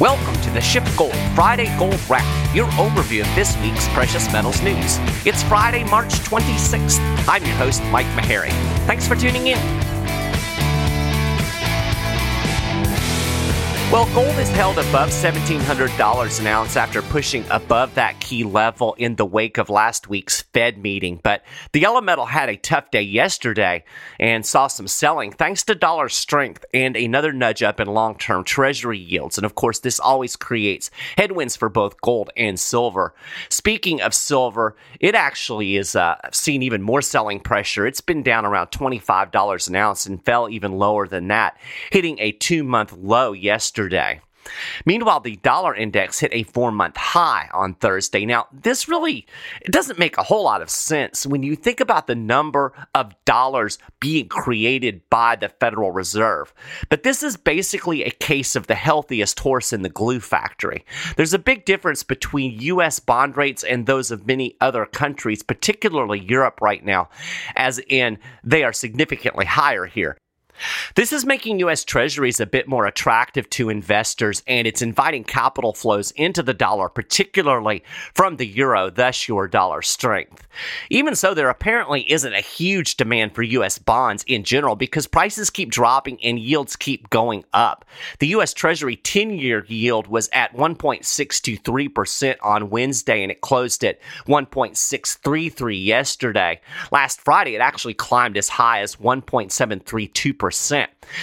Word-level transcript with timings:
Welcome 0.00 0.40
to 0.42 0.50
the 0.50 0.60
SchiffGold 0.60 1.34
Friday 1.34 1.76
Gold 1.76 1.98
Wrap, 2.08 2.54
your 2.54 2.68
overview 2.68 3.28
of 3.28 3.34
this 3.34 3.56
week's 3.60 3.88
precious 3.88 4.32
metals 4.32 4.62
news. 4.62 4.96
It's 5.26 5.42
Friday, 5.42 5.82
March 5.82 6.12
26th. 6.20 7.00
I'm 7.26 7.44
your 7.44 7.56
host, 7.56 7.82
Mike 7.86 8.06
Maharrey. 8.14 8.52
Thanks 8.86 9.08
for 9.08 9.16
tuning 9.16 9.48
in. 9.48 9.87
Well, 13.90 14.04
gold 14.14 14.36
is 14.38 14.50
held 14.50 14.76
above 14.76 15.08
$1,700 15.08 16.40
an 16.40 16.46
ounce 16.46 16.76
after 16.76 17.00
pushing 17.00 17.46
above 17.48 17.94
that 17.94 18.20
key 18.20 18.44
level 18.44 18.92
in 18.98 19.16
the 19.16 19.24
wake 19.24 19.56
of 19.56 19.70
last 19.70 20.10
week's 20.10 20.42
Fed 20.42 20.76
meeting. 20.76 21.18
But 21.22 21.42
the 21.72 21.80
yellow 21.80 22.02
metal 22.02 22.26
had 22.26 22.50
a 22.50 22.56
tough 22.58 22.90
day 22.90 23.00
yesterday 23.00 23.84
and 24.20 24.44
saw 24.44 24.66
some 24.66 24.88
selling 24.88 25.32
thanks 25.32 25.62
to 25.64 25.74
dollar 25.74 26.10
strength 26.10 26.66
and 26.74 26.98
another 26.98 27.32
nudge 27.32 27.62
up 27.62 27.80
in 27.80 27.86
long 27.86 28.18
term 28.18 28.44
treasury 28.44 28.98
yields. 28.98 29.38
And 29.38 29.46
of 29.46 29.54
course, 29.54 29.78
this 29.78 29.98
always 29.98 30.36
creates 30.36 30.90
headwinds 31.16 31.56
for 31.56 31.70
both 31.70 31.98
gold 32.02 32.28
and 32.36 32.60
silver. 32.60 33.14
Speaking 33.48 34.02
of 34.02 34.12
silver, 34.12 34.76
it 35.00 35.14
actually 35.14 35.76
is 35.78 35.96
uh, 35.96 36.16
seen 36.30 36.62
even 36.62 36.82
more 36.82 37.00
selling 37.00 37.40
pressure. 37.40 37.86
It's 37.86 38.02
been 38.02 38.22
down 38.22 38.44
around 38.44 38.66
$25 38.66 39.68
an 39.68 39.76
ounce 39.76 40.04
and 40.04 40.22
fell 40.22 40.50
even 40.50 40.72
lower 40.72 41.08
than 41.08 41.28
that, 41.28 41.56
hitting 41.90 42.18
a 42.18 42.32
two 42.32 42.62
month 42.62 42.92
low 42.92 43.32
yesterday 43.32 43.77
yesterday. 43.78 44.20
Meanwhile, 44.86 45.20
the 45.20 45.36
dollar 45.36 45.74
index 45.74 46.18
hit 46.20 46.32
a 46.32 46.42
four 46.42 46.72
month 46.72 46.96
high 46.96 47.50
on 47.52 47.74
Thursday. 47.74 48.24
Now, 48.24 48.46
this 48.50 48.88
really 48.88 49.26
it 49.60 49.72
doesn't 49.72 49.98
make 49.98 50.16
a 50.16 50.22
whole 50.22 50.44
lot 50.44 50.62
of 50.62 50.70
sense 50.70 51.26
when 51.26 51.42
you 51.42 51.54
think 51.54 51.80
about 51.80 52.06
the 52.06 52.14
number 52.14 52.72
of 52.94 53.12
dollars 53.26 53.78
being 54.00 54.26
created 54.28 55.02
by 55.10 55.36
the 55.36 55.50
Federal 55.50 55.92
Reserve. 55.92 56.54
But 56.88 57.02
this 57.02 57.22
is 57.22 57.36
basically 57.36 58.04
a 58.04 58.10
case 58.10 58.56
of 58.56 58.68
the 58.68 58.74
healthiest 58.74 59.38
horse 59.38 59.72
in 59.72 59.82
the 59.82 59.90
glue 59.90 60.20
factory. 60.20 60.84
There's 61.16 61.34
a 61.34 61.38
big 61.38 61.66
difference 61.66 62.02
between 62.02 62.58
U.S. 62.60 63.00
bond 63.00 63.36
rates 63.36 63.62
and 63.62 63.84
those 63.84 64.10
of 64.10 64.26
many 64.26 64.56
other 64.62 64.86
countries, 64.86 65.42
particularly 65.42 66.20
Europe 66.20 66.60
right 66.62 66.84
now, 66.84 67.10
as 67.54 67.80
in 67.88 68.18
they 68.42 68.64
are 68.64 68.72
significantly 68.72 69.44
higher 69.44 69.84
here. 69.84 70.16
This 70.94 71.12
is 71.12 71.24
making 71.24 71.58
U.S. 71.60 71.84
Treasuries 71.84 72.40
a 72.40 72.46
bit 72.46 72.68
more 72.68 72.86
attractive 72.86 73.48
to 73.50 73.70
investors 73.70 74.42
and 74.46 74.66
it's 74.66 74.82
inviting 74.82 75.24
capital 75.24 75.72
flows 75.72 76.10
into 76.12 76.42
the 76.42 76.54
dollar, 76.54 76.88
particularly 76.88 77.82
from 78.14 78.36
the 78.36 78.46
euro, 78.46 78.90
thus 78.90 79.28
your 79.28 79.46
dollar 79.48 79.82
strength. 79.82 80.46
Even 80.90 81.14
so, 81.14 81.34
there 81.34 81.50
apparently 81.50 82.10
isn't 82.10 82.32
a 82.32 82.40
huge 82.40 82.96
demand 82.96 83.34
for 83.34 83.42
U.S. 83.42 83.78
bonds 83.78 84.24
in 84.26 84.44
general 84.44 84.76
because 84.76 85.06
prices 85.06 85.50
keep 85.50 85.70
dropping 85.70 86.22
and 86.22 86.38
yields 86.38 86.76
keep 86.76 87.10
going 87.10 87.44
up. 87.52 87.84
The 88.18 88.28
U.S. 88.28 88.52
Treasury 88.52 88.96
10 88.96 89.30
year 89.30 89.64
yield 89.68 90.06
was 90.08 90.28
at 90.32 90.54
1.623% 90.54 92.36
on 92.42 92.70
Wednesday 92.70 93.22
and 93.22 93.30
it 93.30 93.40
closed 93.40 93.84
at 93.84 94.00
1.633 94.26 95.84
yesterday. 95.84 96.60
Last 96.90 97.20
Friday, 97.20 97.54
it 97.54 97.60
actually 97.60 97.94
climbed 97.94 98.36
as 98.36 98.48
high 98.48 98.80
as 98.80 98.96
1.732%. 98.96 100.47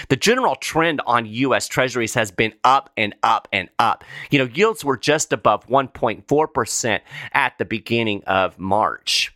The 0.10 0.16
general 0.16 0.56
trend 0.56 1.02
on 1.06 1.26
U.S. 1.26 1.68
Treasuries 1.68 2.14
has 2.14 2.32
been 2.32 2.54
up 2.64 2.90
and 2.98 3.16
up 3.24 3.48
and 3.52 3.70
up. 3.80 4.04
You 4.30 4.40
know, 4.40 4.50
yields 4.54 4.84
were 4.84 4.98
just 4.98 5.34
above 5.34 5.68
1.4% 5.68 7.00
at 7.34 7.58
the 7.58 7.66
beginning 7.66 8.24
of 8.26 8.58
March. 8.60 9.36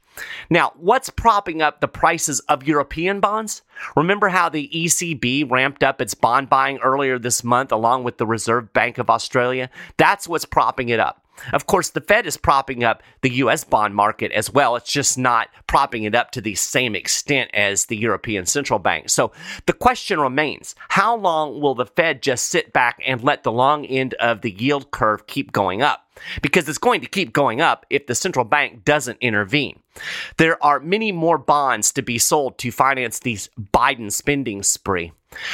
Now, 0.49 0.73
what's 0.75 1.09
propping 1.09 1.61
up 1.61 1.79
the 1.79 1.87
prices 1.87 2.39
of 2.41 2.67
European 2.67 3.19
bonds? 3.19 3.61
Remember 3.95 4.29
how 4.29 4.49
the 4.49 4.69
ECB 4.73 5.49
ramped 5.49 5.83
up 5.83 6.01
its 6.01 6.13
bond 6.13 6.49
buying 6.49 6.77
earlier 6.79 7.17
this 7.17 7.43
month 7.43 7.71
along 7.71 8.03
with 8.03 8.17
the 8.17 8.27
Reserve 8.27 8.73
Bank 8.73 8.97
of 8.97 9.09
Australia? 9.09 9.69
That's 9.97 10.27
what's 10.27 10.45
propping 10.45 10.89
it 10.89 10.99
up. 10.99 11.25
Of 11.53 11.67
course, 11.67 11.89
the 11.89 12.01
Fed 12.01 12.25
is 12.25 12.37
propping 12.37 12.83
up 12.83 13.03
the 13.21 13.31
US 13.35 13.63
bond 13.63 13.95
market 13.95 14.31
as 14.31 14.51
well. 14.51 14.75
It's 14.75 14.91
just 14.91 15.17
not 15.17 15.49
propping 15.67 16.03
it 16.03 16.15
up 16.15 16.31
to 16.31 16.41
the 16.41 16.55
same 16.55 16.95
extent 16.95 17.49
as 17.53 17.85
the 17.85 17.97
European 17.97 18.45
Central 18.45 18.79
Bank. 18.79 19.09
So 19.09 19.31
the 19.65 19.73
question 19.73 20.19
remains 20.19 20.75
how 20.89 21.15
long 21.15 21.61
will 21.61 21.75
the 21.75 21.85
Fed 21.85 22.21
just 22.21 22.47
sit 22.47 22.73
back 22.73 23.01
and 23.05 23.23
let 23.23 23.43
the 23.43 23.51
long 23.51 23.85
end 23.85 24.13
of 24.15 24.41
the 24.41 24.51
yield 24.51 24.91
curve 24.91 25.27
keep 25.27 25.51
going 25.51 25.81
up? 25.81 26.08
Because 26.41 26.67
it's 26.67 26.77
going 26.77 27.01
to 27.01 27.07
keep 27.07 27.33
going 27.33 27.61
up 27.61 27.85
if 27.89 28.07
the 28.07 28.15
central 28.15 28.45
bank 28.45 28.85
doesn't 28.85 29.17
intervene. 29.21 29.79
There 30.37 30.61
are 30.63 30.79
many 30.79 31.11
more 31.11 31.37
bonds 31.37 31.91
to 31.93 32.01
be 32.01 32.17
sold 32.17 32.57
to 32.59 32.71
finance 32.71 33.19
these 33.19 33.49
Biden 33.73 34.11
spending 34.11 34.63
spree. 34.63 35.11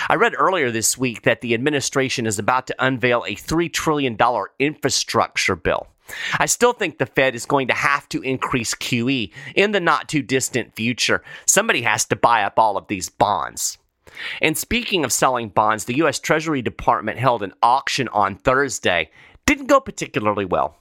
I 0.08 0.16
read 0.16 0.34
earlier 0.38 0.72
this 0.72 0.98
week 0.98 1.24
that 1.24 1.42
the 1.42 1.54
administration 1.54 2.26
is 2.26 2.40
about 2.40 2.68
to 2.68 2.76
unveil 2.80 3.24
a 3.28 3.36
$3 3.36 3.72
trillion 3.72 4.18
infrastructure 4.60 5.56
bill. 5.56 5.88
I 6.38 6.46
still 6.46 6.74
think 6.74 6.98
the 6.98 7.08
Fed 7.08 7.36
is 7.36 7.46
going 7.46 7.68
to 7.68 7.74
have 7.74 8.08
to 8.10 8.22
increase 8.22 8.76
QE 8.76 9.32
in 9.56 9.72
the 9.72 9.80
not 9.80 10.08
too 10.08 10.22
distant 10.22 10.76
future. 10.76 11.24
Somebody 11.46 11.82
has 11.82 12.06
to 12.06 12.16
buy 12.16 12.44
up 12.44 12.60
all 12.60 12.78
of 12.78 12.88
these 12.88 13.10
bonds. 13.10 13.78
And 14.42 14.58
speaking 14.58 15.04
of 15.04 15.12
selling 15.12 15.50
bonds, 15.50 15.86
the 15.86 15.98
U.S. 15.98 16.20
Treasury 16.20 16.62
Department 16.62 17.18
held 17.18 17.42
an 17.42 17.54
auction 17.62 18.08
on 18.10 18.36
Thursday. 18.36 19.10
Didn't 19.46 19.68
go 19.68 19.80
particularly 19.80 20.46
well. 20.46 20.76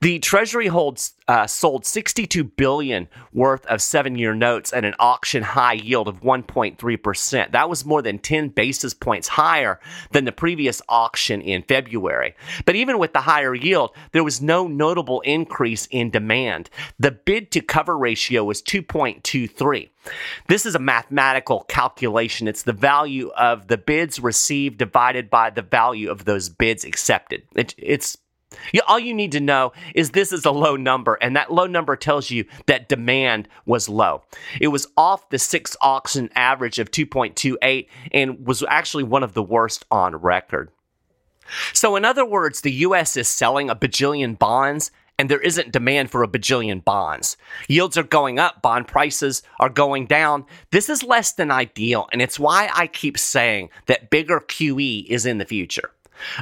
The 0.00 0.18
Treasury 0.18 0.66
holds 0.66 1.14
uh, 1.28 1.46
sold 1.46 1.86
62 1.86 2.44
billion 2.44 3.08
worth 3.32 3.64
of 3.66 3.80
seven-year 3.80 4.34
notes 4.34 4.72
at 4.72 4.84
an 4.84 4.94
auction 4.98 5.42
high 5.42 5.74
yield 5.74 6.08
of 6.08 6.20
1.3 6.20 7.02
percent. 7.02 7.52
That 7.52 7.68
was 7.68 7.84
more 7.84 8.02
than 8.02 8.18
10 8.18 8.48
basis 8.48 8.94
points 8.94 9.28
higher 9.28 9.80
than 10.10 10.24
the 10.24 10.32
previous 10.32 10.82
auction 10.88 11.40
in 11.40 11.62
February. 11.62 12.34
But 12.64 12.76
even 12.76 12.98
with 12.98 13.12
the 13.12 13.20
higher 13.20 13.54
yield, 13.54 13.90
there 14.12 14.24
was 14.24 14.42
no 14.42 14.66
notable 14.66 15.20
increase 15.22 15.86
in 15.90 16.10
demand. 16.10 16.68
The 16.98 17.12
bid-to-cover 17.12 17.96
ratio 17.96 18.44
was 18.44 18.62
2.23. 18.62 19.88
This 20.48 20.66
is 20.66 20.74
a 20.74 20.80
mathematical 20.80 21.64
calculation. 21.68 22.48
It's 22.48 22.64
the 22.64 22.72
value 22.72 23.30
of 23.30 23.68
the 23.68 23.78
bids 23.78 24.18
received 24.18 24.78
divided 24.78 25.30
by 25.30 25.50
the 25.50 25.62
value 25.62 26.10
of 26.10 26.24
those 26.24 26.48
bids 26.48 26.84
accepted. 26.84 27.42
It, 27.54 27.74
it's 27.78 28.16
you, 28.72 28.80
all 28.86 28.98
you 28.98 29.14
need 29.14 29.32
to 29.32 29.40
know 29.40 29.72
is 29.94 30.10
this 30.10 30.32
is 30.32 30.44
a 30.44 30.50
low 30.50 30.76
number, 30.76 31.14
and 31.14 31.36
that 31.36 31.52
low 31.52 31.66
number 31.66 31.96
tells 31.96 32.30
you 32.30 32.44
that 32.66 32.88
demand 32.88 33.48
was 33.66 33.88
low. 33.88 34.22
It 34.60 34.68
was 34.68 34.86
off 34.96 35.28
the 35.30 35.38
six 35.38 35.76
auction 35.80 36.30
average 36.34 36.78
of 36.78 36.90
2.28 36.90 37.88
and 38.12 38.46
was 38.46 38.62
actually 38.68 39.04
one 39.04 39.22
of 39.22 39.34
the 39.34 39.42
worst 39.42 39.84
on 39.90 40.16
record. 40.16 40.70
So, 41.72 41.96
in 41.96 42.04
other 42.04 42.24
words, 42.24 42.60
the 42.60 42.72
US 42.72 43.16
is 43.16 43.28
selling 43.28 43.68
a 43.68 43.76
bajillion 43.76 44.38
bonds 44.38 44.90
and 45.18 45.28
there 45.28 45.40
isn't 45.40 45.72
demand 45.72 46.10
for 46.10 46.22
a 46.22 46.28
bajillion 46.28 46.82
bonds. 46.84 47.36
Yields 47.68 47.98
are 47.98 48.02
going 48.02 48.38
up, 48.38 48.62
bond 48.62 48.88
prices 48.88 49.42
are 49.60 49.68
going 49.68 50.06
down. 50.06 50.44
This 50.70 50.88
is 50.88 51.02
less 51.02 51.32
than 51.32 51.50
ideal, 51.50 52.08
and 52.12 52.22
it's 52.22 52.40
why 52.40 52.70
I 52.74 52.86
keep 52.86 53.18
saying 53.18 53.70
that 53.86 54.10
bigger 54.10 54.40
QE 54.40 55.06
is 55.06 55.26
in 55.26 55.38
the 55.38 55.44
future. 55.44 55.92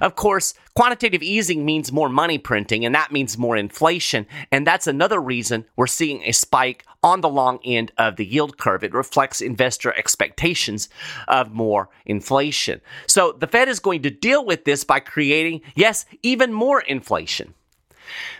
Of 0.01 0.17
course, 0.17 0.55
quantitative 0.75 1.23
easing 1.23 1.65
means 1.65 1.93
more 1.93 2.09
money 2.09 2.39
printing, 2.39 2.85
and 2.85 2.95
that 2.95 3.13
means 3.13 3.39
more 3.39 3.57
inflation. 3.57 4.27
And 4.51 4.67
that's 4.67 4.87
another 4.87 5.21
reason 5.21 5.65
we're 5.77 5.87
seeing 5.87 6.23
a 6.23 6.33
spike 6.33 6.85
on 7.03 7.21
the 7.21 7.29
long 7.29 7.59
end 7.65 7.93
of 7.97 8.17
the 8.17 8.27
yield 8.27 8.59
curve. 8.59 8.85
It 8.85 8.95
reflects 8.95 9.41
investor 9.41 9.93
expectations 9.97 10.89
of 11.29 11.53
more 11.53 11.89
inflation. 12.05 12.81
So 13.07 13.33
the 13.33 13.47
Fed 13.47 13.69
is 13.69 13.81
going 13.81 14.03
to 14.03 14.11
deal 14.11 14.45
with 14.45 14.65
this 14.65 14.85
by 14.85 15.01
creating, 15.01 15.63
yes, 15.75 16.05
even 16.23 16.53
more 16.53 16.81
inflation. 16.81 17.55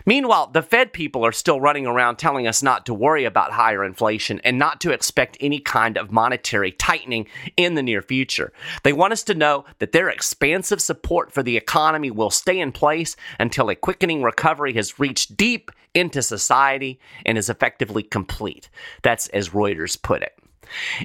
Meanwhile, 0.05 0.51
the 0.53 0.61
Fed 0.61 0.93
people 0.93 1.25
are 1.25 1.31
still 1.31 1.61
running 1.61 1.85
around 1.85 2.17
telling 2.17 2.47
us 2.47 2.63
not 2.63 2.85
to 2.85 2.93
worry 2.93 3.25
about 3.25 3.51
higher 3.51 3.83
inflation 3.83 4.41
and 4.43 4.57
not 4.57 4.81
to 4.81 4.91
expect 4.91 5.37
any 5.39 5.59
kind 5.59 5.97
of 5.97 6.11
monetary 6.11 6.71
tightening 6.71 7.27
in 7.57 7.75
the 7.75 7.83
near 7.83 8.01
future. 8.01 8.51
They 8.83 8.93
want 8.93 9.13
us 9.13 9.23
to 9.23 9.35
know 9.35 9.65
that 9.79 9.91
their 9.91 10.09
expansive 10.09 10.81
support 10.81 11.31
for 11.31 11.43
the 11.43 11.57
economy 11.57 12.11
will 12.11 12.29
stay 12.29 12.59
in 12.59 12.71
place 12.71 13.15
until 13.39 13.69
a 13.69 13.75
quickening 13.75 14.23
recovery 14.23 14.73
has 14.73 14.99
reached 14.99 15.37
deep 15.37 15.71
into 15.93 16.21
society 16.21 16.99
and 17.25 17.37
is 17.37 17.49
effectively 17.49 18.03
complete. 18.03 18.69
That's 19.01 19.27
as 19.29 19.49
Reuters 19.49 20.01
put 20.01 20.21
it. 20.21 20.37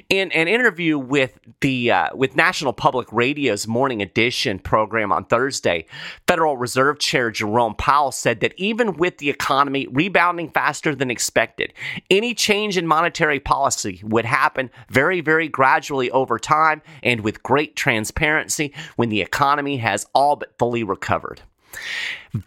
In 0.09 0.31
an 0.31 0.47
interview 0.47 0.97
with 0.97 1.39
the 1.61 1.91
uh, 1.91 2.09
with 2.15 2.35
National 2.35 2.73
Public 2.73 3.11
Radio's 3.11 3.67
Morning 3.67 4.01
Edition 4.01 4.59
program 4.59 5.11
on 5.11 5.25
Thursday, 5.25 5.85
Federal 6.27 6.57
Reserve 6.57 6.99
Chair 6.99 7.31
Jerome 7.31 7.75
Powell 7.75 8.11
said 8.11 8.39
that 8.41 8.53
even 8.57 8.97
with 8.97 9.17
the 9.17 9.29
economy 9.29 9.87
rebounding 9.87 10.49
faster 10.51 10.95
than 10.95 11.11
expected, 11.11 11.73
any 12.09 12.33
change 12.33 12.77
in 12.77 12.87
monetary 12.87 13.39
policy 13.39 14.01
would 14.03 14.25
happen 14.25 14.69
very, 14.89 15.21
very 15.21 15.47
gradually 15.47 16.11
over 16.11 16.39
time 16.39 16.81
and 17.03 17.21
with 17.21 17.43
great 17.43 17.75
transparency 17.75 18.73
when 18.95 19.09
the 19.09 19.21
economy 19.21 19.77
has 19.77 20.05
all 20.13 20.35
but 20.35 20.57
fully 20.57 20.83
recovered. 20.83 21.41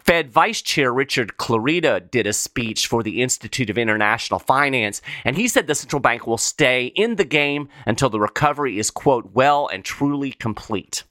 Fed 0.03 0.31
Vice 0.31 0.61
Chair 0.61 0.93
Richard 0.93 1.37
Clarida 1.37 2.09
did 2.11 2.27
a 2.27 2.33
speech 2.33 2.87
for 2.87 3.03
the 3.03 3.21
Institute 3.21 3.69
of 3.69 3.77
International 3.77 4.39
Finance, 4.39 5.01
and 5.25 5.35
he 5.35 5.47
said 5.47 5.67
the 5.67 5.75
central 5.75 5.99
bank 5.99 6.27
will 6.27 6.37
stay 6.37 6.87
in 6.95 7.15
the 7.15 7.25
game 7.25 7.67
until 7.85 8.09
the 8.09 8.19
recovery 8.19 8.79
is, 8.79 8.91
quote, 8.91 9.31
well 9.33 9.67
and 9.67 9.83
truly 9.83 10.31
complete. 10.31 11.03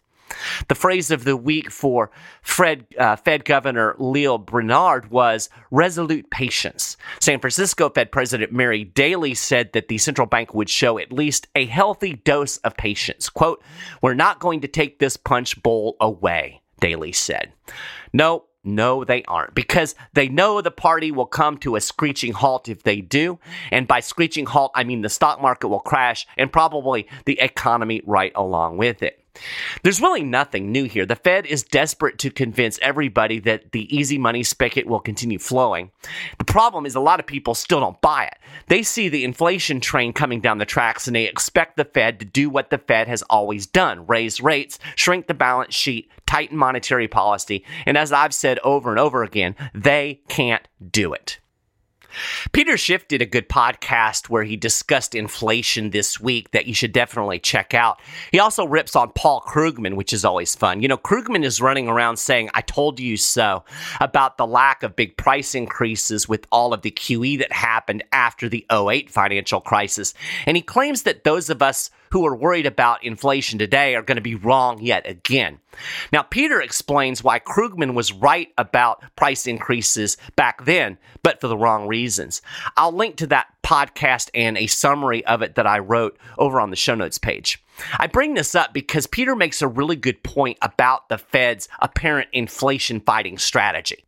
The 0.69 0.75
phrase 0.75 1.11
of 1.11 1.25
the 1.25 1.37
week 1.37 1.71
for 1.71 2.11
Fred, 2.43 2.87
uh, 2.99 3.17
Fed 3.17 3.45
Governor 3.45 3.95
Lael 3.99 4.39
Brainard 4.39 5.11
was 5.11 5.49
resolute 5.71 6.31
patience. 6.31 6.97
San 7.21 7.41
Francisco 7.41 7.89
Fed 7.91 8.13
President 8.13 8.53
Mary 8.53 8.85
Daly 8.85 9.35
said 9.35 9.73
that 9.73 9.89
the 9.89 9.99
central 9.99 10.27
bank 10.27 10.55
would 10.55 10.71
show 10.71 10.99
at 10.99 11.13
least 11.13 11.49
a 11.55 11.67
healthy 11.67 12.15
dose 12.15 12.59
of 12.59 12.77
patience. 12.77 13.29
Quote, 13.29 13.63
We're 14.03 14.15
not 14.15 14.41
going 14.41 14.61
to 14.61 14.69
take 14.69 14.99
this 14.99 15.17
punch 15.17 15.61
bowl 15.63 15.97
away, 16.01 16.60
Daly 16.81 17.13
said. 17.13 17.53
No, 18.13 18.45
no, 18.63 19.05
they 19.05 19.23
aren't, 19.25 19.55
because 19.55 19.95
they 20.13 20.29
know 20.29 20.61
the 20.61 20.71
party 20.71 21.11
will 21.11 21.27
come 21.27 21.57
to 21.59 21.77
a 21.77 21.81
screeching 21.81 22.33
halt 22.33 22.69
if 22.69 22.83
they 22.83 23.01
do. 23.01 23.39
And 23.71 23.89
by 23.89 24.01
screeching 24.01 24.47
halt, 24.47 24.73
I 24.75 24.85
mean 24.85 25.03
the 25.03 25.09
stock 25.09 25.41
market 25.41 25.69
will 25.69 25.81
crash 25.81 26.27
and 26.37 26.53
probably 26.53 27.07
the 27.25 27.41
economy 27.41 28.03
right 28.05 28.33
along 28.35 28.77
with 28.77 29.03
it. 29.03 29.20
There's 29.83 30.01
really 30.01 30.23
nothing 30.23 30.73
new 30.73 30.85
here. 30.85 31.07
The 31.07 31.17
Fed 31.17 31.47
is 31.47 31.63
desperate 31.63 32.19
to 32.19 32.31
convince 32.31 32.79
everybody 32.83 33.39
that 33.41 33.73
the 33.73 33.95
easy 33.95 34.19
money 34.19 34.43
spigot 34.43 34.87
will 34.87 35.01
continue 35.01 35.39
flowing. 35.39 35.91
The 36.39 36.45
problem 36.45 36.87
is 36.87 36.95
a 36.95 37.01
lot 37.01 37.21
of 37.21 37.27
people 37.27 37.55
still 37.55 37.81
don't 37.81 38.01
buy 38.01 38.25
it. 38.25 38.39
They 38.69 38.83
see 38.83 39.09
the 39.09 39.25
inflation 39.25 39.81
train 39.81 40.13
coming 40.13 40.41
down 40.41 40.59
the 40.59 40.65
tracks 40.65 41.07
and 41.07 41.17
they 41.17 41.27
expect 41.27 41.77
the 41.77 41.85
Fed 41.85 42.21
to 42.21 42.25
do 42.25 42.51
what 42.51 42.71
the 42.71 42.79
Fed 42.79 43.09
has 43.09 43.23
always 43.23 43.67
done 43.67 44.07
raise 44.07 44.41
rates, 44.41 44.79
shrink 44.97 45.27
the 45.27 45.35
balance 45.35 45.75
sheet, 45.75 46.11
tighten 46.27 46.57
monetary 46.57 47.09
policy. 47.09 47.65
And 47.87 47.97
as 47.99 48.13
I've 48.13 48.35
said 48.35 48.61
over 48.61 48.91
and 48.91 48.99
over 48.99 49.25
again, 49.25 49.57
they 49.75 50.21
can't 50.29 50.67
do 50.91 51.13
it. 51.13 51.40
Peter 52.53 52.77
Schiff 52.77 53.07
did 53.09 53.23
a 53.23 53.27
good 53.27 53.49
podcast 53.49 54.29
where 54.29 54.45
he 54.45 54.57
discussed 54.57 55.15
inflation 55.15 55.91
this 55.91 56.21
week 56.21 56.51
that 56.53 56.67
you 56.67 56.75
should 56.75 56.93
definitely 56.93 57.39
check 57.39 57.75
out. 57.75 58.01
He 58.33 58.39
also 58.39 58.67
rips 58.67 58.97
on 58.97 59.13
Paul 59.13 59.43
Krugman, 59.43 59.97
which 59.97 60.13
is 60.13 60.25
always 60.25 60.55
fun. 60.55 60.81
You 60.83 60.89
know, 60.89 60.97
Krugman 60.97 61.45
is 61.45 61.61
running 61.61 61.89
around 61.89 62.17
saying, 62.19 62.51
I 62.55 62.63
told 62.63 63.01
you 63.01 63.17
so, 63.17 63.65
about 64.01 64.37
the 64.37 64.47
lack 64.47 64.83
of 64.83 64.97
big 64.97 65.17
price 65.17 65.55
increases 65.55 66.29
with 66.29 66.47
all 66.51 66.73
of 66.73 66.83
the 66.83 66.91
QE 66.91 67.39
that 67.39 67.53
happened 67.53 68.03
after 68.13 68.49
the 68.49 68.67
08 68.73 69.11
financial 69.11 69.61
crisis. 69.61 70.15
And 70.47 70.57
he 70.57 70.63
claims 70.63 71.03
that 71.03 71.25
those 71.25 71.51
of 71.51 71.63
us 71.63 71.91
who 72.11 72.27
are 72.27 72.35
worried 72.35 72.67
about 72.67 73.05
inflation 73.05 73.59
today 73.59 73.95
are 73.95 74.03
going 74.03 74.17
to 74.17 74.23
be 74.23 74.35
wrong 74.35 74.81
yet 74.81 75.09
again. 75.09 75.61
Now, 76.13 76.23
Peter 76.23 76.61
explains 76.61 77.23
why 77.23 77.39
Krugman 77.39 77.95
was 77.95 78.13
right 78.13 78.49
about 78.59 79.03
price 79.15 79.47
increases 79.47 80.17
back 80.35 80.65
then, 80.65 80.99
but 81.23 81.41
for 81.41 81.47
the 81.47 81.57
wrong 81.57 81.87
I'll 82.77 82.93
link 82.93 83.17
to 83.17 83.27
that 83.29 83.49
podcast 83.63 84.31
and 84.35 84.57
a 84.57 84.67
summary 84.67 85.25
of 85.27 85.43
it 85.43 85.55
that 85.55 85.67
I 85.67 85.79
wrote 85.79 86.19
over 86.39 86.61
on 86.61 86.71
the 86.71 86.77
show 86.77 86.95
notes 86.95 87.19
page. 87.19 87.63
I 87.99 88.07
bring 88.07 88.35
this 88.35 88.55
up 88.55 88.73
because 88.73 89.07
Peter 89.07 89.35
makes 89.35 89.63
a 89.63 89.69
really 89.69 89.97
good 89.97 90.23
point 90.23 90.59
about 90.63 91.09
the 91.09 91.19
Fed's 91.19 91.69
apparent 91.81 92.29
inflation 92.33 93.01
fighting 93.01 93.39
strategy. 93.39 94.05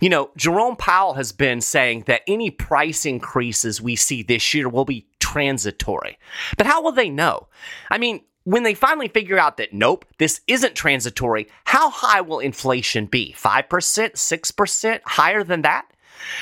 You 0.00 0.08
know, 0.08 0.30
Jerome 0.36 0.76
Powell 0.76 1.14
has 1.14 1.32
been 1.32 1.60
saying 1.60 2.04
that 2.06 2.22
any 2.26 2.50
price 2.50 3.06
increases 3.06 3.80
we 3.80 3.96
see 3.96 4.22
this 4.22 4.54
year 4.54 4.68
will 4.68 4.84
be 4.84 5.06
transitory. 5.20 6.18
But 6.56 6.66
how 6.66 6.82
will 6.82 6.92
they 6.92 7.08
know? 7.08 7.48
I 7.90 7.98
mean, 7.98 8.20
when 8.44 8.62
they 8.62 8.74
finally 8.74 9.08
figure 9.08 9.38
out 9.38 9.56
that 9.56 9.72
nope, 9.72 10.04
this 10.18 10.42
isn't 10.46 10.74
transitory, 10.74 11.48
how 11.64 11.90
high 11.90 12.20
will 12.20 12.40
inflation 12.40 13.06
be? 13.06 13.34
5%, 13.36 13.68
6%, 13.68 15.00
higher 15.04 15.42
than 15.42 15.62
that? 15.62 15.86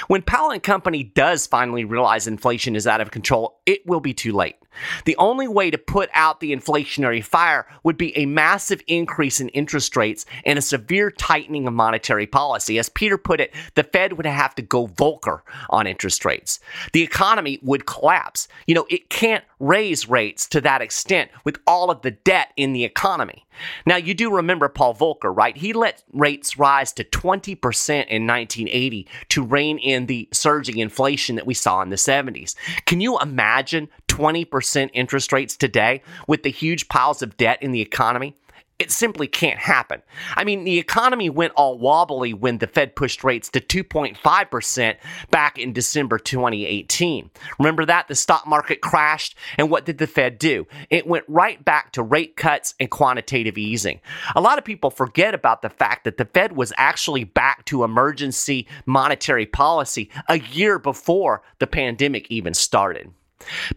When 0.09 0.23
Powell 0.23 0.51
and 0.51 0.63
Company 0.63 1.03
does 1.03 1.47
finally 1.47 1.85
realize 1.85 2.27
inflation 2.27 2.77
is 2.77 2.87
out 2.87 3.01
of 3.01 3.11
control, 3.11 3.61
it 3.67 3.87
will 3.87 4.01
be 4.01 4.15
too 4.15 4.33
late. 4.33 4.57
The 5.05 5.17
only 5.17 5.49
way 5.49 5.71
to 5.71 5.79
put 5.79 6.11
out 6.13 6.41
the 6.41 6.55
inflationary 6.55 7.23
fire 7.23 7.67
would 7.83 7.97
be 7.97 8.17
a 8.17 8.27
massive 8.27 8.83
increase 8.87 9.41
in 9.41 9.49
interest 9.51 9.97
rates 9.97 10.27
and 10.45 10.59
a 10.59 10.63
severe 10.63 11.11
tightening 11.11 11.67
of 11.67 11.75
monetary 11.75 12.27
policy. 12.27 12.79
As 12.79 12.89
Peter 12.89 13.19
put 13.19 13.41
it, 13.41 13.55
the 13.75 13.85
Fed 13.85 14.15
would 14.15 14.27
have 14.27 14.55
to 14.57 14.63
go 14.63 14.87
Volcker 14.87 15.41
on 15.71 15.87
interest 15.87 16.25
rates. 16.25 16.61
The 16.93 17.03
economy 17.03 17.59
would 17.63 17.87
collapse. 17.87 18.49
You 18.67 18.75
know, 18.75 18.87
it 18.91 19.11
can't 19.11 19.45
raise 19.61 20.09
rates 20.09 20.47
to 20.49 20.61
that 20.61 20.83
extent 20.83 21.31
with 21.45 21.59
all 21.67 21.91
of 21.91 22.03
the 22.03 22.11
debt 22.11 22.49
in 22.57 22.73
the 22.73 22.85
economy. 22.85 23.47
Now, 23.87 23.97
you 23.97 24.15
do 24.15 24.35
remember 24.35 24.69
Paul 24.69 24.95
Volcker, 24.95 25.35
right? 25.35 25.57
He 25.57 25.73
let 25.73 26.03
rates 26.13 26.59
rise 26.59 26.93
to 26.95 27.05
20% 27.05 27.57
in 27.91 28.27
1980 28.27 29.07
to 29.31 29.45
rein 29.45 29.79
in 29.79 30.07
the 30.07 30.29
surging 30.33 30.79
inflation 30.79 31.37
that 31.37 31.47
we 31.47 31.55
saw 31.55 31.83
in 31.83 31.91
the 31.91 31.97
70s. 31.97 32.55
Can 32.87 33.01
you 33.01 33.19
imagine 33.21 33.89
20% 34.13 34.91
interest 34.93 35.33
rates 35.33 35.57
today 35.57 36.03
with 36.29 36.43
the 36.43 36.51
huge 36.51 36.89
piles 36.89 37.23
of 37.23 37.39
debt 37.39 37.63
in 37.63 37.73
the 37.73 37.81
economy? 37.81 38.37
It 38.79 38.91
simply 38.91 39.27
can't 39.27 39.59
happen. 39.59 40.03
I 40.35 40.45
mean, 40.45 40.65
the 40.65 40.79
economy 40.79 41.31
went 41.31 41.55
all 41.55 41.79
wobbly 41.79 42.35
when 42.35 42.59
the 42.59 42.67
Fed 42.67 42.95
pushed 42.95 43.25
rates 43.25 43.49
to 43.51 43.61
2.5% 43.61 44.97
back 45.31 45.59
in 45.59 45.73
December 45.73 46.19
2018. 46.19 47.31
Remember 47.59 47.87
that? 47.87 48.09
The 48.09 48.15
stock 48.15 48.47
market 48.47 48.83
crashed, 48.83 49.35
and 49.57 49.71
what 49.71 49.87
did 49.87 49.97
the 49.97 50.07
Fed 50.07 50.39
do? 50.39 50.67
It 50.91 51.07
went 51.07 51.25
right 51.27 51.65
back 51.65 51.93
to 51.93 52.03
rate 52.03 52.37
cuts 52.37 52.75
and 52.81 52.91
quantitative 52.91 53.57
easing. 53.57 54.01
A 54.35 54.41
lot 54.43 54.59
of 54.59 54.65
people 54.65 54.91
forget 54.91 55.33
about 55.33 55.63
the 55.63 55.71
fact 55.71 56.05
that 56.05 56.19
the 56.19 56.27
Fed 56.27 56.55
was 56.55 56.73
actually 56.77 57.25
back 57.25 57.65
to 57.67 57.85
emergency 57.85 58.67
monetary 58.85 59.47
policy 59.47 60.11
a 60.29 60.39
year 60.41 60.79
before 60.79 61.43
the 61.61 61.67
pandemic 61.67 62.31
even 62.31 62.53
started. 62.53 63.13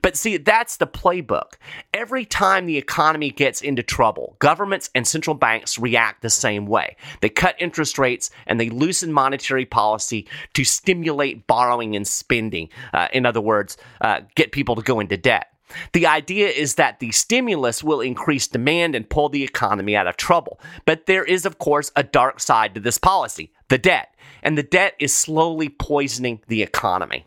But 0.01 0.15
see, 0.15 0.37
that's 0.37 0.77
the 0.77 0.87
playbook. 0.87 1.53
Every 1.93 2.25
time 2.25 2.65
the 2.65 2.77
economy 2.77 3.31
gets 3.31 3.61
into 3.61 3.83
trouble, 3.83 4.35
governments 4.39 4.89
and 4.95 5.07
central 5.07 5.35
banks 5.35 5.79
react 5.79 6.21
the 6.21 6.29
same 6.29 6.65
way. 6.65 6.95
They 7.21 7.29
cut 7.29 7.55
interest 7.59 7.97
rates 7.97 8.29
and 8.47 8.59
they 8.59 8.69
loosen 8.69 9.11
monetary 9.11 9.65
policy 9.65 10.27
to 10.53 10.63
stimulate 10.63 11.47
borrowing 11.47 11.95
and 11.95 12.07
spending. 12.07 12.69
Uh, 12.93 13.07
in 13.13 13.25
other 13.25 13.41
words, 13.41 13.77
uh, 14.01 14.21
get 14.35 14.51
people 14.51 14.75
to 14.75 14.81
go 14.81 14.99
into 14.99 15.17
debt. 15.17 15.51
The 15.93 16.05
idea 16.05 16.47
is 16.47 16.75
that 16.75 16.99
the 16.99 17.11
stimulus 17.11 17.83
will 17.83 18.01
increase 18.01 18.47
demand 18.47 18.95
and 18.95 19.09
pull 19.09 19.29
the 19.29 19.43
economy 19.43 19.95
out 19.95 20.07
of 20.07 20.17
trouble. 20.17 20.59
But 20.85 21.05
there 21.05 21.23
is, 21.23 21.45
of 21.45 21.57
course, 21.57 21.91
a 21.95 22.03
dark 22.03 22.39
side 22.39 22.75
to 22.75 22.79
this 22.79 22.97
policy 22.97 23.51
the 23.67 23.77
debt. 23.77 24.15
And 24.43 24.57
the 24.57 24.63
debt 24.63 24.93
is 24.99 25.13
slowly 25.13 25.69
poisoning 25.69 26.41
the 26.47 26.61
economy. 26.61 27.25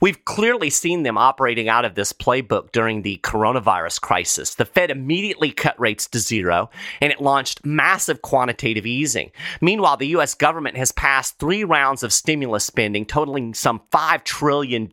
We've 0.00 0.24
clearly 0.24 0.70
seen 0.70 1.02
them 1.02 1.18
operating 1.18 1.68
out 1.68 1.84
of 1.84 1.94
this 1.94 2.12
playbook 2.12 2.72
during 2.72 3.02
the 3.02 3.18
coronavirus 3.22 4.00
crisis. 4.00 4.54
The 4.54 4.64
Fed 4.64 4.90
immediately 4.90 5.50
cut 5.50 5.78
rates 5.78 6.06
to 6.08 6.18
zero 6.18 6.70
and 7.00 7.12
it 7.12 7.20
launched 7.20 7.64
massive 7.64 8.22
quantitative 8.22 8.86
easing. 8.86 9.30
Meanwhile, 9.60 9.98
the 9.98 10.08
U.S. 10.08 10.34
government 10.34 10.76
has 10.76 10.92
passed 10.92 11.38
three 11.38 11.64
rounds 11.64 12.02
of 12.02 12.12
stimulus 12.12 12.64
spending 12.64 13.06
totaling 13.06 13.54
some 13.54 13.80
$5 13.92 14.24
trillion, 14.24 14.90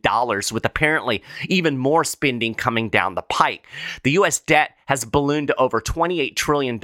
with 0.52 0.64
apparently 0.64 1.22
even 1.48 1.78
more 1.78 2.04
spending 2.04 2.54
coming 2.54 2.88
down 2.88 3.14
the 3.14 3.22
pike. 3.22 3.66
The 4.02 4.12
U.S. 4.12 4.40
debt 4.40 4.76
has 4.86 5.04
ballooned 5.04 5.48
to 5.48 5.56
over 5.56 5.80
$28 5.80 6.36
trillion. 6.36 6.80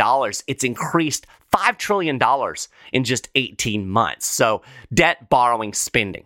It's 0.47 0.65
increased 0.65 1.27
$5 1.53 1.79
trillion 1.79 2.21
in 2.93 3.05
just 3.05 3.29
18 3.35 3.89
months. 3.89 4.27
So, 4.27 4.63
debt, 4.93 5.29
borrowing, 5.29 5.73
spending. 5.73 6.25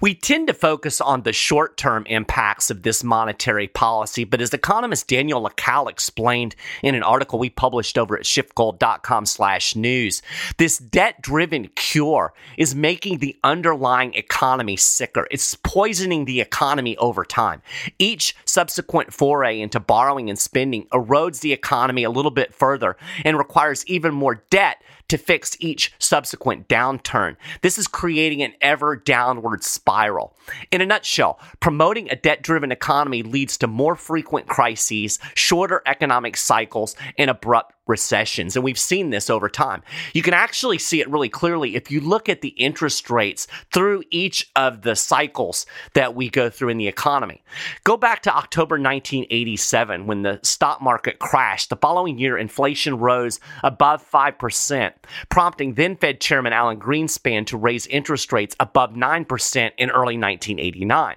We 0.00 0.14
tend 0.14 0.48
to 0.48 0.54
focus 0.54 1.00
on 1.00 1.22
the 1.22 1.32
short 1.32 1.76
term 1.76 2.06
impacts 2.06 2.70
of 2.70 2.82
this 2.82 3.04
monetary 3.04 3.68
policy, 3.68 4.24
but 4.24 4.40
as 4.40 4.52
economist 4.52 5.08
Daniel 5.08 5.42
Lacalle 5.42 5.90
explained 5.90 6.56
in 6.82 6.94
an 6.94 7.02
article 7.02 7.38
we 7.38 7.50
published 7.50 7.98
over 7.98 8.16
at 8.16 8.24
schiffgold.com 8.24 9.26
slash 9.26 9.76
news, 9.76 10.22
this 10.58 10.78
debt 10.78 11.20
driven 11.22 11.68
cure 11.76 12.32
is 12.56 12.74
making 12.74 13.18
the 13.18 13.36
underlying 13.44 14.14
economy 14.14 14.76
sicker. 14.76 15.26
It's 15.30 15.54
poisoning 15.54 16.24
the 16.24 16.40
economy 16.40 16.96
over 16.96 17.24
time. 17.24 17.62
Each 17.98 18.34
subsequent 18.44 19.12
foray 19.12 19.60
into 19.60 19.80
borrowing 19.80 20.30
and 20.30 20.38
spending 20.38 20.86
erodes 20.86 21.40
the 21.40 21.52
economy 21.52 22.04
a 22.04 22.10
little 22.10 22.30
bit 22.30 22.54
further 22.54 22.96
and 23.24 23.38
requires 23.38 23.86
even 23.86 24.14
more 24.14 24.42
debt 24.50 24.82
to 25.10 25.18
fix 25.18 25.56
each 25.60 25.92
subsequent 25.98 26.68
downturn. 26.68 27.36
This 27.62 27.78
is 27.78 27.86
creating 27.86 28.42
an 28.42 28.54
ever 28.60 28.96
downward 28.96 29.62
spiral. 29.64 30.36
In 30.70 30.80
a 30.80 30.86
nutshell, 30.86 31.38
promoting 31.58 32.08
a 32.10 32.16
debt 32.16 32.42
driven 32.42 32.72
economy 32.72 33.22
leads 33.22 33.58
to 33.58 33.66
more 33.66 33.96
frequent 33.96 34.46
crises, 34.46 35.18
shorter 35.34 35.82
economic 35.84 36.36
cycles, 36.36 36.94
and 37.18 37.28
abrupt 37.28 37.74
recessions. 37.90 38.56
And 38.56 38.64
we've 38.64 38.78
seen 38.78 39.10
this 39.10 39.28
over 39.28 39.48
time. 39.48 39.82
You 40.14 40.22
can 40.22 40.32
actually 40.32 40.78
see 40.78 41.00
it 41.00 41.10
really 41.10 41.28
clearly 41.28 41.76
if 41.76 41.90
you 41.90 42.00
look 42.00 42.28
at 42.28 42.40
the 42.40 42.48
interest 42.50 43.10
rates 43.10 43.46
through 43.72 44.04
each 44.10 44.50
of 44.56 44.82
the 44.82 44.96
cycles 44.96 45.66
that 45.94 46.14
we 46.14 46.30
go 46.30 46.48
through 46.48 46.70
in 46.70 46.78
the 46.78 46.88
economy. 46.88 47.42
Go 47.84 47.96
back 47.96 48.22
to 48.22 48.34
October 48.34 48.76
1987 48.76 50.06
when 50.06 50.22
the 50.22 50.40
stock 50.42 50.80
market 50.80 51.18
crashed. 51.18 51.68
The 51.68 51.76
following 51.76 52.18
year, 52.18 52.38
inflation 52.38 52.98
rose 52.98 53.40
above 53.62 54.08
5%, 54.08 54.92
prompting 55.28 55.74
then 55.74 55.96
Fed 55.96 56.20
Chairman 56.20 56.52
Alan 56.52 56.78
Greenspan 56.78 57.46
to 57.46 57.56
raise 57.56 57.86
interest 57.88 58.32
rates 58.32 58.56
above 58.60 58.94
9% 58.94 59.70
in 59.76 59.90
early 59.90 60.16
1989. 60.16 61.16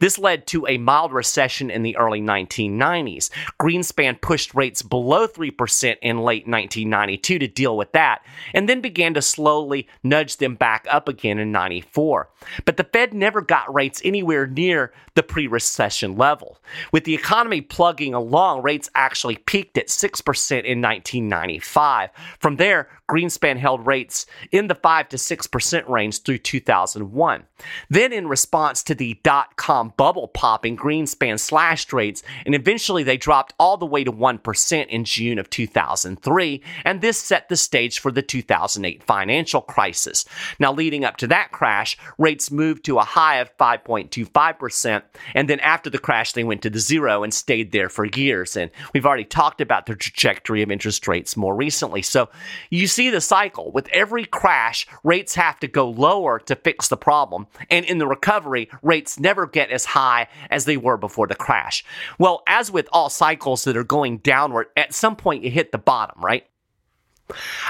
This 0.00 0.18
led 0.18 0.46
to 0.48 0.66
a 0.66 0.78
mild 0.78 1.12
recession 1.12 1.70
in 1.70 1.82
the 1.82 1.96
early 1.96 2.20
1990s. 2.20 3.30
Greenspan 3.60 4.20
pushed 4.20 4.54
rates 4.54 4.82
below 4.82 5.26
3% 5.26 5.96
in 6.02 6.18
late 6.18 6.46
1992 6.46 7.38
to 7.38 7.48
deal 7.48 7.76
with 7.76 7.92
that, 7.92 8.22
and 8.54 8.68
then 8.68 8.80
began 8.80 9.14
to 9.14 9.22
slowly 9.22 9.88
nudge 10.02 10.36
them 10.36 10.54
back 10.54 10.86
up 10.90 11.08
again 11.08 11.38
in 11.38 11.52
94. 11.52 12.28
But 12.64 12.76
the 12.76 12.84
Fed 12.84 13.14
never 13.14 13.40
got 13.40 13.72
rates 13.72 14.00
anywhere 14.04 14.46
near 14.46 14.92
the 15.14 15.22
pre 15.22 15.46
recession 15.46 16.16
level. 16.16 16.58
With 16.92 17.04
the 17.04 17.14
economy 17.14 17.60
plugging 17.60 18.14
along, 18.14 18.62
rates 18.62 18.90
actually 18.94 19.36
peaked 19.36 19.78
at 19.78 19.88
6% 19.88 20.10
in 20.50 20.80
1995. 20.80 22.10
From 22.38 22.56
there, 22.56 22.88
Greenspan 23.10 23.58
held 23.58 23.86
rates 23.86 24.26
in 24.50 24.68
the 24.68 24.74
5 24.74 25.08
to 25.10 25.16
6% 25.16 25.88
range 25.88 26.22
through 26.22 26.38
2001. 26.38 27.44
Then, 27.90 28.12
in 28.12 28.26
response 28.26 28.82
to 28.84 28.94
the 28.94 29.18
dot 29.22 29.56
com 29.56 29.92
bubble 29.96 30.28
popping, 30.28 30.76
Greenspan 30.76 31.38
slashed 31.38 31.92
rates 31.92 32.22
and 32.46 32.54
eventually 32.54 33.02
they 33.02 33.16
dropped 33.16 33.54
all 33.58 33.76
the 33.76 33.86
way 33.86 34.04
to 34.04 34.12
1% 34.12 34.86
in 34.86 35.04
June 35.04 35.38
of 35.38 35.50
2003. 35.50 36.62
And 36.84 37.00
this 37.00 37.18
set 37.18 37.48
the 37.48 37.56
stage 37.56 37.98
for 37.98 38.10
the 38.10 38.22
2008 38.22 39.02
financial 39.02 39.60
crisis. 39.60 40.24
Now, 40.58 40.72
leading 40.72 41.04
up 41.04 41.16
to 41.18 41.26
that 41.28 41.52
crash, 41.52 41.96
rates 42.18 42.50
moved 42.50 42.84
to 42.86 42.98
a 42.98 43.04
high 43.04 43.36
of 43.36 43.56
5.25%. 43.58 45.02
And 45.34 45.48
then 45.48 45.60
after 45.60 45.90
the 45.90 45.98
crash, 45.98 46.32
they 46.32 46.44
went 46.44 46.62
to 46.62 46.70
the 46.70 46.78
zero 46.78 47.22
and 47.22 47.32
stayed 47.32 47.72
there 47.72 47.88
for 47.88 48.04
years. 48.04 48.56
And 48.56 48.70
we've 48.92 49.06
already 49.06 49.24
talked 49.24 49.60
about 49.60 49.86
the 49.86 49.94
trajectory 49.94 50.62
of 50.62 50.70
interest 50.70 51.06
rates 51.06 51.36
more 51.36 51.54
recently. 51.54 52.02
So 52.02 52.28
you 52.70 52.86
see 52.92 53.10
the 53.10 53.20
cycle. 53.20 53.72
With 53.72 53.88
every 53.88 54.24
crash, 54.24 54.86
rates 55.02 55.34
have 55.34 55.58
to 55.60 55.68
go 55.68 55.88
lower 55.88 56.38
to 56.40 56.56
fix 56.56 56.88
the 56.88 56.96
problem. 56.96 57.46
And 57.70 57.84
in 57.84 57.98
the 57.98 58.06
recovery, 58.06 58.68
rates 58.82 59.18
never 59.18 59.46
get 59.46 59.70
as 59.70 59.84
high 59.84 60.28
as 60.50 60.64
they 60.64 60.76
were 60.76 60.96
before 60.96 61.26
the 61.26 61.34
crash. 61.34 61.84
Well, 62.18 62.42
as 62.46 62.70
with 62.70 62.88
all 62.92 63.08
cycles 63.08 63.64
that 63.64 63.76
are 63.76 63.84
going 63.84 64.18
downward, 64.18 64.66
at 64.76 64.94
some 64.94 65.16
point 65.16 65.44
you 65.44 65.50
hit 65.50 65.72
the 65.72 65.78
bottom, 65.78 66.22
right? 66.22 66.46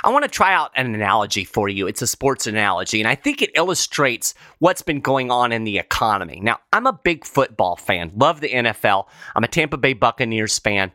I 0.03 0.11
want 0.11 0.25
to 0.25 0.31
try 0.31 0.55
out 0.55 0.73
an 0.75 0.95
analogy 0.95 1.45
for 1.45 1.69
you. 1.69 1.87
It's 1.87 2.03
a 2.03 2.07
sports 2.07 2.47
analogy, 2.47 3.01
and 3.01 3.09
I 3.09 3.15
think 3.15 3.43
it 3.43 3.51
illustrates 3.55 4.35
what's 4.59 4.83
been 4.83 5.01
going 5.01 5.31
on 5.31 5.53
in 5.53 5.65
the 5.65 5.79
economy. 5.79 6.41
Now, 6.41 6.59
I'm 6.73 6.87
a 6.87 6.93
big 6.93 7.25
football 7.25 7.77
fan, 7.77 8.13
love 8.17 8.41
the 8.41 8.49
NFL. 8.49 9.07
I'm 9.35 9.45
a 9.45 9.49
Tampa 9.49 9.77
Bay 9.77 9.93
Buccaneers 9.93 10.59
fan, 10.59 10.91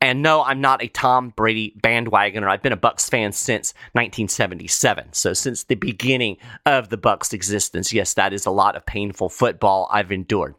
and 0.00 0.22
no, 0.22 0.42
I'm 0.42 0.60
not 0.60 0.82
a 0.82 0.88
Tom 0.88 1.32
Brady 1.34 1.74
bandwagoner. 1.82 2.48
I've 2.48 2.62
been 2.62 2.72
a 2.72 2.76
Bucs 2.76 3.10
fan 3.10 3.32
since 3.32 3.74
1977. 3.92 5.12
So 5.12 5.32
since 5.32 5.64
the 5.64 5.74
beginning 5.74 6.36
of 6.66 6.88
the 6.88 6.98
Bucs 6.98 7.32
existence, 7.32 7.92
yes, 7.92 8.14
that 8.14 8.32
is 8.32 8.46
a 8.46 8.50
lot 8.50 8.76
of 8.76 8.86
painful 8.86 9.28
football 9.28 9.88
I've 9.90 10.12
endured. 10.12 10.54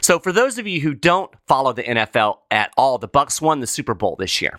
So 0.00 0.18
for 0.18 0.32
those 0.32 0.56
of 0.56 0.66
you 0.66 0.80
who 0.80 0.94
don't 0.94 1.30
follow 1.46 1.72
the 1.72 1.82
NFL 1.82 2.38
at 2.50 2.72
all, 2.76 2.96
the 2.96 3.08
Bucs 3.08 3.42
won 3.42 3.60
the 3.60 3.66
Super 3.66 3.94
Bowl 3.94 4.16
this 4.18 4.40
year. 4.40 4.58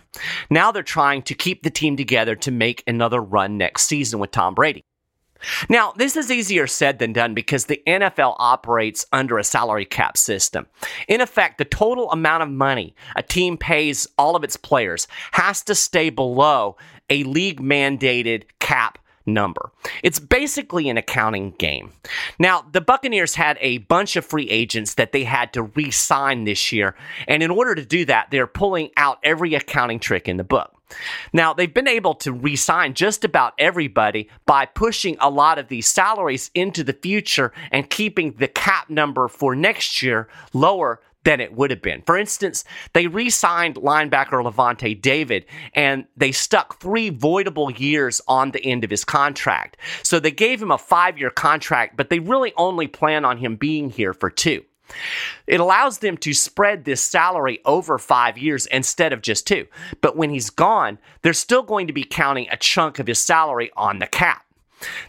Now 0.50 0.70
they're 0.70 0.84
trying 0.84 1.22
to 1.22 1.34
keep 1.34 1.62
the 1.62 1.70
team 1.70 1.96
together 1.96 2.36
to 2.36 2.50
make 2.52 2.84
another 2.86 3.20
run 3.20 3.58
next 3.58 3.84
season 3.84 4.20
with 4.20 4.30
Tom 4.30 4.54
Brady. 4.54 4.84
Now, 5.68 5.92
this 5.96 6.16
is 6.16 6.30
easier 6.30 6.66
said 6.66 6.98
than 6.98 7.12
done 7.12 7.34
because 7.34 7.66
the 7.66 7.82
NFL 7.86 8.36
operates 8.38 9.06
under 9.12 9.38
a 9.38 9.44
salary 9.44 9.84
cap 9.84 10.16
system. 10.16 10.66
In 11.08 11.20
effect, 11.20 11.58
the 11.58 11.64
total 11.64 12.10
amount 12.10 12.42
of 12.42 12.50
money 12.50 12.94
a 13.16 13.22
team 13.22 13.56
pays 13.56 14.06
all 14.18 14.36
of 14.36 14.44
its 14.44 14.56
players 14.56 15.06
has 15.32 15.62
to 15.64 15.74
stay 15.74 16.10
below 16.10 16.76
a 17.10 17.24
league 17.24 17.60
mandated 17.60 18.44
cap 18.58 18.98
number. 19.26 19.70
It's 20.02 20.18
basically 20.18 20.88
an 20.88 20.96
accounting 20.96 21.52
game. 21.52 21.92
Now, 22.38 22.64
the 22.72 22.80
Buccaneers 22.80 23.34
had 23.34 23.58
a 23.60 23.78
bunch 23.78 24.16
of 24.16 24.24
free 24.24 24.48
agents 24.48 24.94
that 24.94 25.12
they 25.12 25.24
had 25.24 25.52
to 25.52 25.62
re 25.62 25.90
sign 25.90 26.44
this 26.44 26.72
year. 26.72 26.96
And 27.28 27.42
in 27.42 27.50
order 27.50 27.74
to 27.74 27.84
do 27.84 28.04
that, 28.06 28.30
they're 28.30 28.46
pulling 28.46 28.90
out 28.96 29.18
every 29.22 29.54
accounting 29.54 30.00
trick 30.00 30.28
in 30.28 30.36
the 30.36 30.44
book. 30.44 30.74
Now, 31.32 31.52
they've 31.52 31.72
been 31.72 31.88
able 31.88 32.14
to 32.16 32.32
re 32.32 32.56
sign 32.56 32.94
just 32.94 33.24
about 33.24 33.54
everybody 33.58 34.28
by 34.46 34.66
pushing 34.66 35.16
a 35.20 35.30
lot 35.30 35.58
of 35.58 35.68
these 35.68 35.86
salaries 35.86 36.50
into 36.54 36.84
the 36.84 36.92
future 36.92 37.52
and 37.70 37.88
keeping 37.88 38.32
the 38.32 38.48
cap 38.48 38.90
number 38.90 39.28
for 39.28 39.54
next 39.54 40.02
year 40.02 40.28
lower 40.52 41.00
than 41.24 41.40
it 41.40 41.54
would 41.54 41.70
have 41.70 41.82
been. 41.82 42.02
For 42.02 42.16
instance, 42.16 42.64
they 42.92 43.06
re 43.06 43.30
signed 43.30 43.76
linebacker 43.76 44.42
Lavonte 44.42 45.00
David 45.00 45.46
and 45.74 46.06
they 46.16 46.32
stuck 46.32 46.80
three 46.80 47.10
voidable 47.10 47.76
years 47.78 48.20
on 48.26 48.50
the 48.50 48.64
end 48.64 48.84
of 48.84 48.90
his 48.90 49.04
contract. 49.04 49.76
So 50.02 50.18
they 50.18 50.30
gave 50.30 50.60
him 50.60 50.70
a 50.70 50.78
five 50.78 51.18
year 51.18 51.30
contract, 51.30 51.96
but 51.96 52.10
they 52.10 52.18
really 52.18 52.52
only 52.56 52.86
plan 52.86 53.24
on 53.24 53.38
him 53.38 53.56
being 53.56 53.90
here 53.90 54.12
for 54.12 54.30
two. 54.30 54.64
It 55.46 55.60
allows 55.60 55.98
them 55.98 56.16
to 56.18 56.32
spread 56.32 56.84
this 56.84 57.02
salary 57.02 57.60
over 57.64 57.98
five 57.98 58.38
years 58.38 58.66
instead 58.66 59.12
of 59.12 59.22
just 59.22 59.46
two. 59.46 59.66
But 60.00 60.16
when 60.16 60.30
he's 60.30 60.50
gone, 60.50 60.98
they're 61.22 61.32
still 61.32 61.62
going 61.62 61.86
to 61.86 61.92
be 61.92 62.04
counting 62.04 62.48
a 62.50 62.56
chunk 62.56 62.98
of 62.98 63.06
his 63.06 63.18
salary 63.18 63.70
on 63.76 63.98
the 63.98 64.06
cap. 64.06 64.44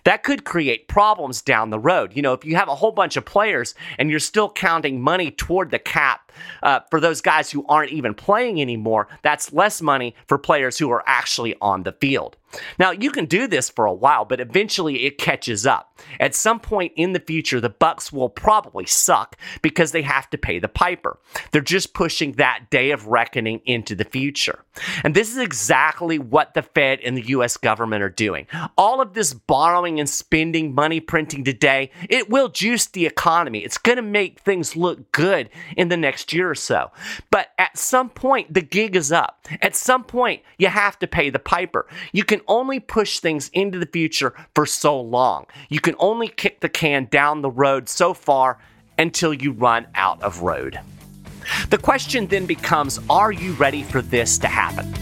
That 0.03 0.23
could 0.23 0.43
create 0.43 0.87
problems 0.87 1.41
down 1.41 1.69
the 1.69 1.79
road. 1.79 2.15
You 2.15 2.21
know, 2.21 2.33
if 2.33 2.45
you 2.45 2.55
have 2.55 2.67
a 2.69 2.75
whole 2.75 2.91
bunch 2.91 3.17
of 3.17 3.25
players 3.25 3.73
and 3.97 4.09
you're 4.09 4.19
still 4.19 4.49
counting 4.49 5.01
money 5.01 5.31
toward 5.31 5.71
the 5.71 5.79
cap 5.79 6.22
uh, 6.61 6.81
for 6.89 6.99
those 6.99 7.21
guys 7.21 7.51
who 7.51 7.65
aren't 7.67 7.91
even 7.91 8.13
playing 8.13 8.61
anymore, 8.61 9.07
that's 9.21 9.53
less 9.53 9.81
money 9.81 10.15
for 10.27 10.37
players 10.37 10.77
who 10.77 10.89
are 10.91 11.03
actually 11.07 11.55
on 11.61 11.83
the 11.83 11.93
field. 11.93 12.37
Now, 12.79 12.91
you 12.91 13.11
can 13.11 13.25
do 13.25 13.47
this 13.47 13.69
for 13.69 13.85
a 13.85 13.93
while, 13.93 14.25
but 14.25 14.39
eventually 14.39 15.05
it 15.05 15.17
catches 15.17 15.65
up. 15.65 15.97
At 16.19 16.35
some 16.35 16.59
point 16.59 16.93
in 16.95 17.13
the 17.13 17.19
future, 17.19 17.59
the 17.59 17.69
Bucs 17.69 18.11
will 18.11 18.29
probably 18.29 18.85
suck 18.85 19.37
because 19.61 19.91
they 19.91 20.01
have 20.01 20.29
to 20.31 20.37
pay 20.37 20.59
the 20.59 20.67
piper. 20.67 21.19
They're 21.51 21.61
just 21.61 21.93
pushing 21.93 22.33
that 22.33 22.69
day 22.69 22.91
of 22.91 23.07
reckoning 23.07 23.61
into 23.65 23.95
the 23.95 24.03
future. 24.03 24.63
And 25.03 25.15
this 25.15 25.31
is 25.31 25.37
exactly 25.37 26.19
what 26.19 26.53
the 26.53 26.61
Fed 26.61 26.99
and 27.01 27.15
the 27.15 27.27
US 27.27 27.57
government 27.57 28.03
are 28.03 28.09
doing. 28.09 28.47
All 28.77 29.01
of 29.01 29.13
this 29.13 29.33
borrowing 29.33 29.99
and 29.99 30.09
spending, 30.09 30.73
money 30.73 30.99
printing 30.99 31.43
today, 31.43 31.91
it 32.09 32.29
will 32.29 32.49
juice 32.49 32.87
the 32.87 33.05
economy. 33.05 33.59
It's 33.59 33.77
going 33.77 33.97
to 33.97 34.01
make 34.01 34.39
things 34.39 34.75
look 34.75 35.11
good 35.11 35.49
in 35.77 35.89
the 35.89 35.97
next 35.97 36.22
year 36.31 36.49
or 36.49 36.55
so. 36.55 36.91
But 37.31 37.49
at 37.57 37.77
some 37.77 38.09
point, 38.09 38.53
the 38.53 38.61
gig 38.61 38.95
is 38.95 39.11
up. 39.11 39.47
At 39.61 39.75
some 39.75 40.03
point, 40.03 40.41
you 40.57 40.67
have 40.67 40.97
to 40.99 41.07
pay 41.07 41.29
the 41.29 41.39
piper. 41.39 41.87
You 42.11 42.23
can 42.23 42.41
only 42.47 42.79
push 42.79 43.19
things 43.19 43.49
into 43.49 43.79
the 43.79 43.87
future 43.87 44.33
for 44.53 44.65
so 44.65 44.99
long. 45.01 45.47
You 45.69 45.79
can 45.79 45.95
only 45.99 46.27
kick 46.27 46.61
the 46.61 46.69
can 46.69 47.07
down 47.11 47.41
the 47.41 47.51
road 47.51 47.89
so 47.89 48.13
far 48.13 48.59
until 48.97 49.33
you 49.33 49.51
run 49.51 49.87
out 49.95 50.21
of 50.21 50.41
road. 50.41 50.79
The 51.69 51.77
question 51.77 52.27
then 52.27 52.45
becomes 52.45 52.99
Are 53.09 53.31
you 53.31 53.53
ready 53.53 53.83
for 53.83 54.01
this 54.01 54.37
to 54.39 54.47
happen? 54.47 54.93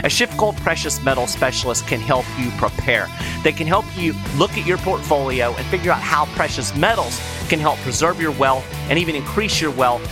A 0.00 0.08
SchiffGold 0.08 0.56
precious 0.58 1.02
metal 1.02 1.26
specialist 1.26 1.86
can 1.86 2.00
help 2.00 2.24
you 2.38 2.50
prepare. 2.52 3.08
They 3.42 3.52
can 3.52 3.66
help 3.66 3.84
you 3.96 4.14
look 4.36 4.52
at 4.52 4.66
your 4.66 4.78
portfolio 4.78 5.54
and 5.54 5.66
figure 5.66 5.90
out 5.90 6.00
how 6.00 6.26
precious 6.36 6.74
metals 6.76 7.20
can 7.48 7.58
help 7.58 7.78
preserve 7.78 8.20
your 8.20 8.32
wealth 8.32 8.64
and 8.88 8.98
even 8.98 9.14
increase 9.14 9.60
your 9.60 9.70
wealth 9.72 10.02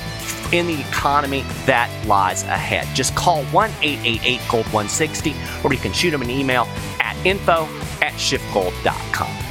in 0.52 0.66
the 0.66 0.80
economy 0.80 1.42
that 1.66 1.90
lies 2.06 2.42
ahead. 2.44 2.86
Just 2.94 3.14
call 3.14 3.44
1 3.46 3.70
888 3.82 4.40
Gold 4.50 4.66
160 4.66 5.34
or 5.64 5.72
you 5.72 5.78
can 5.78 5.92
shoot 5.92 6.10
them 6.10 6.22
an 6.22 6.30
email 6.30 6.66
at 7.00 7.16
info 7.24 7.64
at 8.00 8.12
schiffgold.com. 8.14 9.44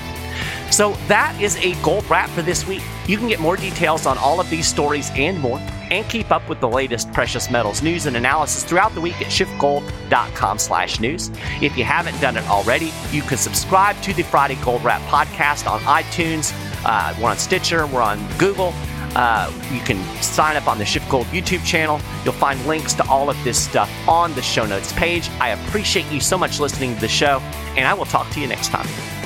So 0.71 0.93
that 1.07 1.39
is 1.41 1.55
a 1.57 1.73
gold 1.81 2.07
wrap 2.09 2.29
for 2.29 2.41
this 2.41 2.67
week. 2.67 2.83
You 3.07 3.17
can 3.17 3.27
get 3.27 3.39
more 3.39 3.55
details 3.55 4.05
on 4.05 4.17
all 4.17 4.39
of 4.39 4.49
these 4.49 4.67
stories 4.67 5.09
and 5.15 5.39
more 5.39 5.59
and 5.89 6.07
keep 6.09 6.31
up 6.31 6.47
with 6.49 6.59
the 6.59 6.67
latest 6.67 7.11
precious 7.13 7.49
metals 7.49 7.81
news 7.81 8.05
and 8.05 8.17
analysis 8.17 8.63
throughout 8.63 8.93
the 8.93 9.01
week 9.01 9.19
at 9.21 9.27
schiffgold.com 9.27 10.59
slash 10.59 10.99
news. 10.99 11.31
If 11.61 11.77
you 11.77 11.85
haven't 11.85 12.19
done 12.19 12.35
it 12.35 12.45
already, 12.47 12.91
you 13.11 13.21
can 13.21 13.37
subscribe 13.37 13.99
to 14.01 14.13
the 14.13 14.23
Friday 14.23 14.55
Gold 14.63 14.83
Wrap 14.83 15.01
podcast 15.03 15.69
on 15.69 15.79
iTunes. 15.81 16.53
Uh, 16.85 17.15
we're 17.21 17.29
on 17.29 17.37
Stitcher, 17.37 17.87
we're 17.87 18.01
on 18.01 18.19
Google, 18.37 18.73
uh, 19.17 19.51
you 19.73 19.79
can 19.79 20.01
sign 20.21 20.55
up 20.55 20.67
on 20.67 20.77
the 20.77 20.83
SchiffGold 20.83 21.25
YouTube 21.25 21.65
channel. 21.65 21.99
You'll 22.23 22.35
find 22.35 22.63
links 22.67 22.93
to 22.93 23.07
all 23.09 23.31
of 23.31 23.43
this 23.43 23.61
stuff 23.61 23.91
on 24.07 24.33
the 24.35 24.43
show 24.43 24.65
notes 24.65 24.93
page. 24.93 25.27
I 25.41 25.49
appreciate 25.49 26.05
you 26.11 26.21
so 26.21 26.37
much 26.37 26.59
listening 26.59 26.93
to 26.95 27.01
the 27.01 27.07
show, 27.07 27.39
and 27.75 27.87
I 27.87 27.95
will 27.95 28.05
talk 28.05 28.29
to 28.33 28.39
you 28.39 28.47
next 28.47 28.69
time. 28.69 29.16